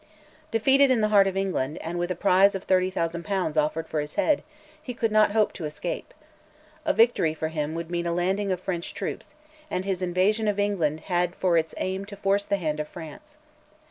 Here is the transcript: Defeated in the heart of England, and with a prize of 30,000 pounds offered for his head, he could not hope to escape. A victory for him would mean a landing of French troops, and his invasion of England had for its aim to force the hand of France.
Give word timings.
Defeated 0.49 0.89
in 0.89 1.01
the 1.01 1.09
heart 1.09 1.27
of 1.27 1.37
England, 1.37 1.77
and 1.79 1.99
with 1.99 2.09
a 2.09 2.15
prize 2.15 2.55
of 2.55 2.63
30,000 2.63 3.21
pounds 3.23 3.55
offered 3.55 3.87
for 3.87 3.99
his 3.99 4.15
head, 4.15 4.41
he 4.81 4.95
could 4.95 5.11
not 5.11 5.29
hope 5.29 5.53
to 5.53 5.65
escape. 5.65 6.11
A 6.87 6.91
victory 6.91 7.35
for 7.35 7.49
him 7.49 7.75
would 7.75 7.91
mean 7.91 8.07
a 8.07 8.11
landing 8.11 8.51
of 8.51 8.59
French 8.59 8.95
troops, 8.95 9.35
and 9.69 9.85
his 9.85 10.01
invasion 10.01 10.47
of 10.47 10.57
England 10.59 11.01
had 11.01 11.35
for 11.35 11.55
its 11.55 11.75
aim 11.77 12.05
to 12.05 12.15
force 12.15 12.45
the 12.45 12.57
hand 12.57 12.79
of 12.79 12.87
France. 12.87 13.37